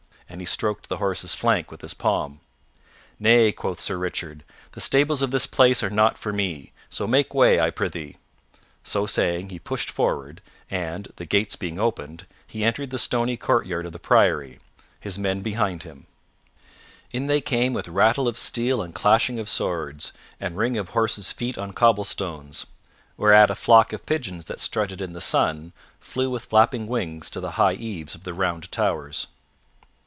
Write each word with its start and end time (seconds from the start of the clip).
And 0.31 0.39
he 0.39 0.45
stroked 0.45 0.87
the 0.87 0.95
horse's 0.95 1.35
flank 1.35 1.71
with 1.71 1.81
his 1.81 1.93
palm. 1.93 2.39
"Nay," 3.19 3.51
quoth 3.51 3.81
Sir 3.81 3.97
Richard, 3.97 4.45
"the 4.71 4.79
stables 4.79 5.21
of 5.21 5.29
this 5.31 5.45
place 5.45 5.83
are 5.83 5.89
not 5.89 6.17
for 6.17 6.31
me, 6.31 6.71
so 6.89 7.05
make 7.05 7.33
way, 7.33 7.59
I 7.59 7.69
prythee." 7.69 8.15
So 8.81 9.05
saying, 9.05 9.49
he 9.49 9.59
pushed 9.59 9.89
forward, 9.91 10.39
and, 10.69 11.11
the 11.17 11.25
gates 11.25 11.57
being 11.57 11.81
opened, 11.81 12.27
he 12.47 12.63
entered 12.63 12.91
the 12.91 12.97
stony 12.97 13.35
courtyard 13.35 13.85
of 13.85 13.91
the 13.91 13.99
Priory, 13.99 14.59
his 15.01 15.19
men 15.19 15.41
behind 15.41 15.83
him. 15.83 16.07
In 17.11 17.27
they 17.27 17.41
came 17.41 17.73
with 17.73 17.89
rattle 17.89 18.25
of 18.29 18.37
steel 18.37 18.81
and 18.81 18.95
clashing 18.95 19.37
of 19.37 19.49
swords, 19.49 20.13
and 20.39 20.55
ring 20.55 20.77
of 20.77 20.91
horses' 20.91 21.33
feet 21.33 21.57
on 21.57 21.73
cobblestones, 21.73 22.67
whereat 23.17 23.49
a 23.49 23.55
flock 23.55 23.91
of 23.91 24.05
pigeons 24.05 24.45
that 24.45 24.61
strutted 24.61 25.01
in 25.01 25.11
the 25.11 25.19
sun 25.19 25.73
flew 25.99 26.29
with 26.29 26.45
flapping 26.45 26.87
wings 26.87 27.29
to 27.31 27.41
the 27.41 27.51
high 27.59 27.73
eaves 27.73 28.15
of 28.15 28.23
the 28.23 28.33
round 28.33 28.71
towers. 28.71 29.27